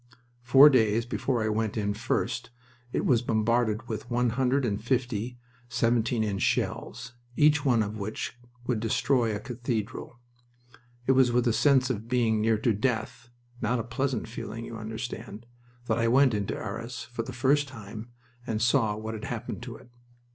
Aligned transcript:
Four 0.41 0.71
days 0.71 1.05
before 1.05 1.43
I 1.43 1.49
went 1.49 1.77
in 1.77 1.93
first 1.93 2.49
it 2.91 3.05
was 3.05 3.21
bombarded 3.21 3.87
with 3.87 4.09
one 4.09 4.31
hundred 4.31 4.65
and 4.65 4.83
fifty 4.83 5.37
seventeen 5.69 6.23
inch 6.23 6.41
shells, 6.41 7.13
each 7.35 7.63
one 7.63 7.83
of 7.83 7.99
which 7.99 8.35
would 8.65 8.79
destroy 8.79 9.35
a 9.35 9.39
cathedral. 9.39 10.17
It 11.05 11.11
was 11.11 11.31
with 11.31 11.47
a 11.47 11.53
sense 11.53 11.91
of 11.91 12.07
being 12.07 12.41
near 12.41 12.57
to 12.57 12.73
death 12.73 13.29
not 13.61 13.77
a 13.77 13.83
pleasant 13.83 14.27
feeling, 14.27 14.65
you 14.65 14.75
understand 14.75 15.45
that 15.85 15.99
I 15.99 16.07
went 16.07 16.33
into 16.33 16.57
Arras 16.57 17.03
for 17.03 17.21
the 17.21 17.31
first 17.31 17.67
time 17.67 18.09
and 18.47 18.59
saw 18.59 18.95
what 18.95 19.13
had 19.13 19.25
happened 19.25 19.61
to 19.61 19.75
it. 19.75 19.91